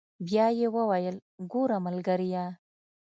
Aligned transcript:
بيا 0.27 0.45
يې 0.59 0.67
وويل 0.77 1.15
ګوره 1.51 1.77
ملګريه. 1.87 2.45